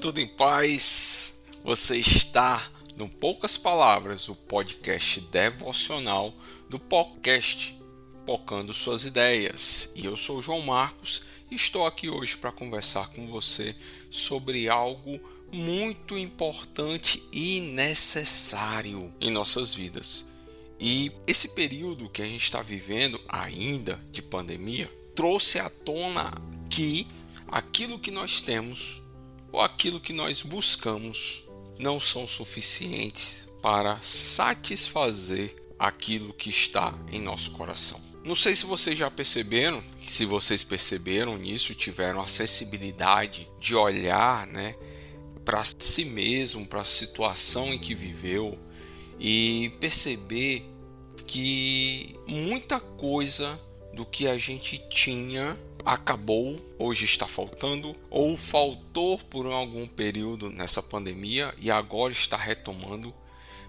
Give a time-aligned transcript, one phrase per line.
[0.00, 1.44] tudo em paz?
[1.62, 2.60] Você está
[2.96, 6.34] no Poucas Palavras, o podcast devocional
[6.68, 7.78] do podcast
[8.26, 9.92] Pocando Suas Ideias.
[9.94, 13.76] E eu sou o João Marcos e estou aqui hoje para conversar com você
[14.10, 15.20] sobre algo
[15.52, 20.32] muito importante e necessário em nossas vidas.
[20.80, 26.32] E esse período que a gente está vivendo ainda de pandemia trouxe à tona
[26.68, 27.06] que
[27.46, 29.06] aquilo que nós temos
[29.58, 31.42] ou aquilo que nós buscamos
[31.80, 38.00] não são suficientes para satisfazer aquilo que está em nosso coração.
[38.22, 44.46] Não sei se vocês já perceberam, se vocês perceberam nisso, tiveram a sensibilidade de olhar,
[44.46, 44.76] né,
[45.44, 48.56] para si mesmo, para a situação em que viveu
[49.18, 50.64] e perceber
[51.26, 53.60] que muita coisa
[53.92, 60.82] do que a gente tinha acabou, hoje está faltando, ou faltou por algum período nessa
[60.82, 63.12] pandemia e agora está retomando,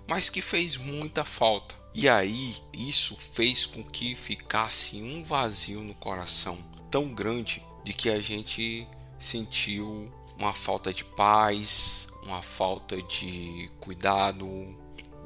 [0.06, 1.76] mas que fez muita falta.
[1.95, 6.58] E aí, isso fez com que ficasse um vazio no coração
[6.92, 8.86] tão grande de que a gente
[9.17, 10.11] sentiu
[10.42, 14.76] uma falta de paz, uma falta de cuidado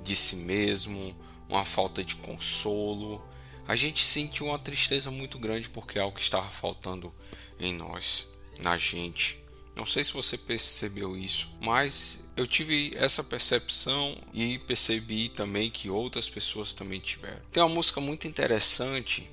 [0.04, 1.16] de si mesmo,
[1.50, 3.20] uma falta de consolo,
[3.68, 7.12] a gente sentiu uma tristeza muito grande porque é algo estava faltando
[7.60, 8.28] em nós,
[8.62, 9.44] na gente.
[9.76, 15.90] Não sei se você percebeu isso, mas eu tive essa percepção e percebi também que
[15.90, 17.42] outras pessoas também tiveram.
[17.52, 19.28] Tem uma música muito interessante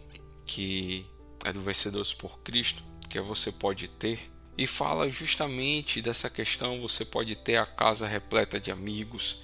[0.47, 1.05] que
[1.45, 4.19] é do Vencedores por Cristo, que é Você Pode Ter,
[4.57, 9.43] e fala justamente dessa questão: você pode ter a casa repleta de amigos,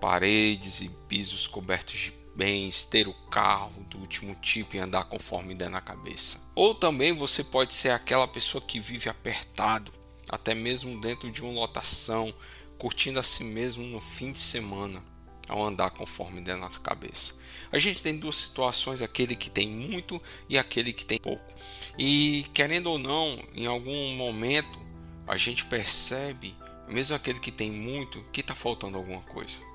[0.00, 5.56] paredes e pisos cobertos de bens, ter o carro do último tipo e andar conforme
[5.56, 6.48] der na cabeça.
[6.54, 9.92] Ou também você pode ser aquela pessoa que vive apertado,
[10.28, 12.32] até mesmo dentro de uma lotação,
[12.78, 15.02] curtindo a si mesmo no fim de semana,
[15.48, 17.34] ao andar conforme der na cabeça.
[17.72, 21.52] A gente tem duas situações, aquele que tem muito e aquele que tem pouco.
[21.98, 24.80] E querendo ou não, em algum momento
[25.26, 26.54] a gente percebe,
[26.86, 29.67] mesmo aquele que tem muito, que está faltando alguma coisa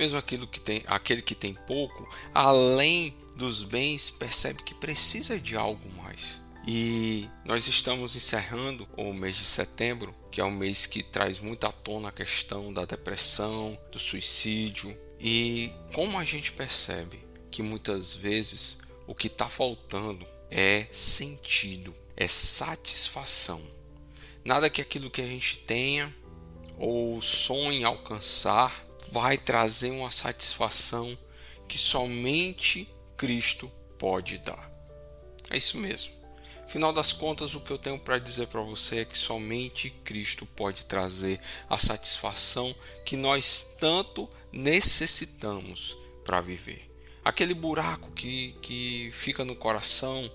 [0.00, 5.54] mesmo aquilo que tem, aquele que tem pouco, além dos bens, percebe que precisa de
[5.54, 6.40] algo mais.
[6.66, 11.66] E nós estamos encerrando o mês de setembro, que é um mês que traz muito
[11.66, 14.96] à tona a questão da depressão, do suicídio.
[15.20, 22.26] E como a gente percebe que muitas vezes o que está faltando é sentido, é
[22.26, 23.60] satisfação.
[24.42, 26.14] Nada que aquilo que a gente tenha
[26.78, 31.16] ou sonhe alcançar vai trazer uma satisfação
[31.68, 34.70] que somente Cristo pode dar.
[35.50, 36.20] É isso mesmo.
[36.68, 40.46] Final das contas, o que eu tenho para dizer para você é que somente Cristo
[40.46, 42.72] pode trazer a satisfação
[43.04, 46.88] que nós tanto necessitamos para viver.
[47.24, 50.30] Aquele buraco que, que fica no coração,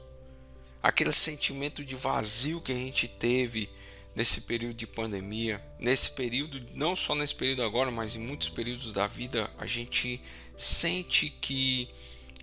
[0.84, 3.70] aquele sentimento de vazio que a gente teve
[4.16, 8.94] nesse período de pandemia, nesse período, não só nesse período agora, mas em muitos períodos
[8.94, 10.22] da vida, a gente
[10.58, 11.90] sente que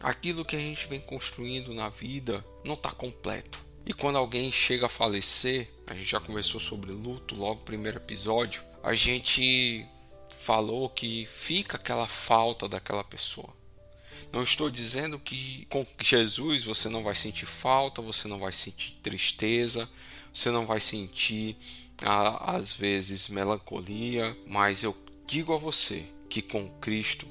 [0.00, 3.65] aquilo que a gente vem construindo na vida não está completo.
[3.87, 7.99] E quando alguém chega a falecer, a gente já conversou sobre luto logo no primeiro
[7.99, 9.87] episódio, a gente
[10.41, 13.62] falou que fica aquela falta daquela pessoa.
[14.32, 18.98] Não estou dizendo que com Jesus você não vai sentir falta, você não vai sentir
[19.03, 19.88] tristeza,
[20.32, 21.56] você não vai sentir
[22.04, 27.26] às vezes melancolia, mas eu digo a você que com Cristo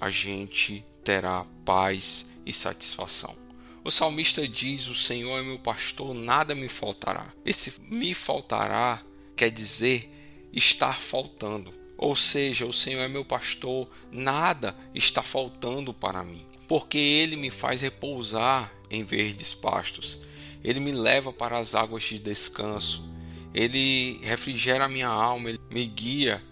[0.00, 3.34] a gente terá paz e satisfação.
[3.82, 7.32] O salmista diz: O Senhor é meu pastor, nada me faltará.
[7.44, 9.02] Esse me faltará
[9.36, 10.10] quer dizer
[10.52, 11.72] estar faltando.
[11.96, 17.50] Ou seja, o Senhor é meu pastor, nada está faltando para mim, porque ele me
[17.50, 20.22] faz repousar em verdes pastos
[20.64, 23.06] ele me leva para as águas de descanso.
[23.52, 26.42] Ele refrigera a minha alma, ele me guia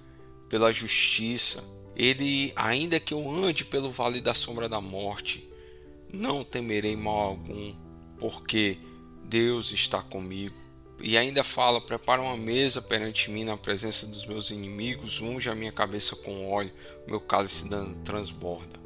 [0.50, 1.65] pela justiça.
[1.97, 5.49] Ele, ainda que eu ande pelo vale da sombra da morte,
[6.12, 7.75] não temerei mal algum,
[8.19, 8.77] porque
[9.25, 10.55] Deus está comigo.
[11.02, 15.54] E ainda fala: prepara uma mesa perante mim na presença dos meus inimigos, unge a
[15.54, 16.72] minha cabeça com óleo,
[17.08, 17.69] meu cálice
[18.04, 18.81] transborda.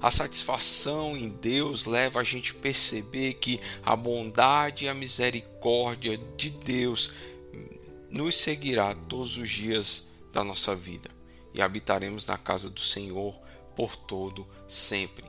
[0.00, 6.18] A satisfação em Deus leva a gente a perceber que a bondade e a misericórdia
[6.36, 7.12] de Deus
[8.10, 11.10] nos seguirá todos os dias da nossa vida
[11.54, 13.34] e habitaremos na casa do Senhor
[13.74, 15.24] por todo sempre.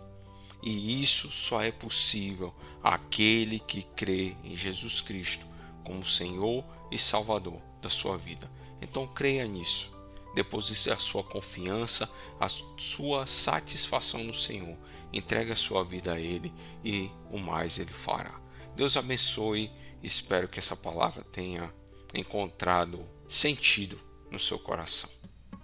[0.62, 5.53] E isso só é possível àquele que crê em Jesus Cristo
[5.84, 8.50] como Senhor e Salvador da sua vida.
[8.82, 9.92] Então creia nisso.
[10.36, 12.10] Deposite a sua confiança,
[12.40, 14.76] a sua satisfação no Senhor.
[15.12, 16.52] Entregue a sua vida a Ele
[16.84, 18.40] e o mais Ele fará.
[18.76, 19.72] Deus abençoe.
[20.02, 21.74] Espero que essa palavra tenha
[22.14, 24.00] encontrado sentido
[24.32, 25.10] no seu coração.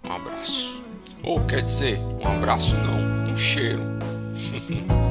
[0.04, 0.82] Um abraço.
[1.22, 3.82] Ou quer dizer, um abraço não, um cheiro.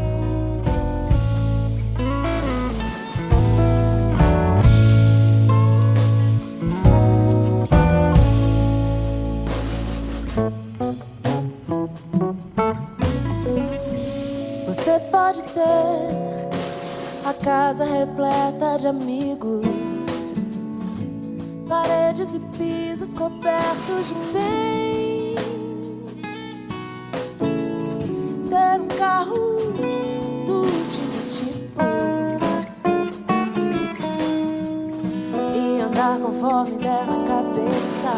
[17.30, 19.64] a casa repleta de amigos,
[21.68, 25.38] paredes e pisos cobertos de bens,
[28.50, 29.72] ter um carro
[30.48, 31.84] do último tipo.
[35.54, 38.12] E andar conforme der na cabeça.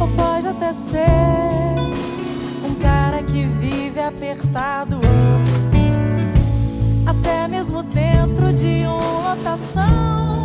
[0.00, 1.08] Ou pode até ser
[2.64, 5.00] um cara que vive apertado,
[7.06, 10.35] até mesmo dentro de uma lotação,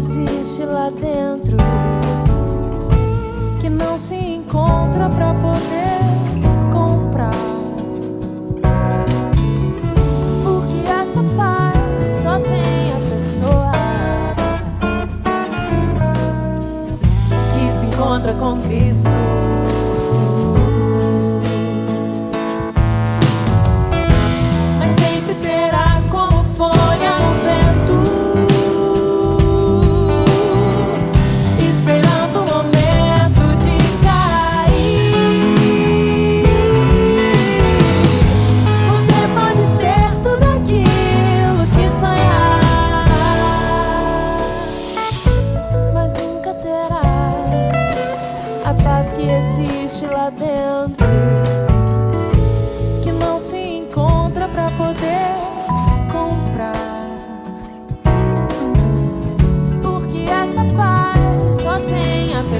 [0.00, 1.58] existe lá dentro
[3.60, 6.00] que não se encontra pra poder
[6.72, 7.34] comprar.
[10.42, 13.72] Porque essa paz só tem a pessoa
[17.52, 19.49] que se encontra com Cristo.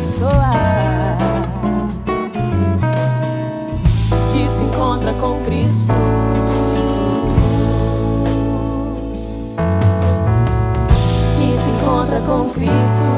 [0.00, 0.50] Pessoa
[4.32, 5.92] que se encontra com Cristo.
[11.36, 13.10] que se encontra com Cristo.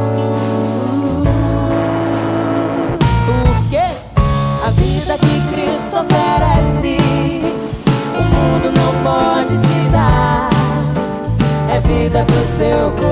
[3.27, 3.77] Porque
[4.67, 6.97] A vida que Cristo oferece,
[8.19, 10.51] o mundo não pode te dar.
[11.73, 13.12] É vida pro seu coração.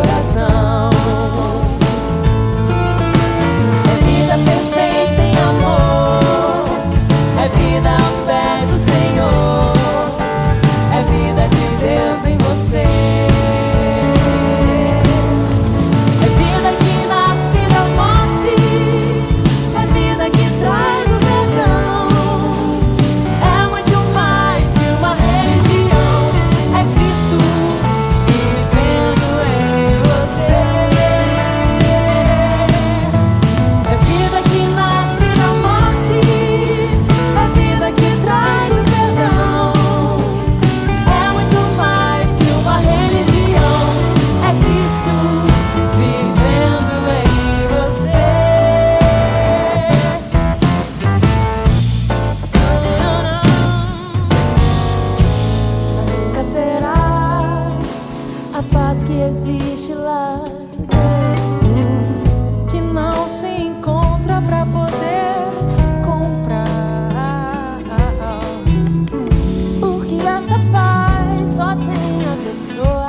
[72.61, 73.09] Pessoa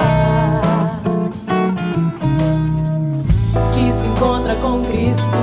[3.74, 5.38] que se encontra com Cristo.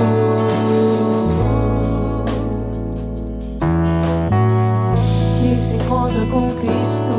[5.37, 7.13] que se encontra com Cristo.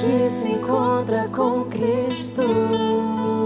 [0.00, 3.37] que se encontra com Cristo.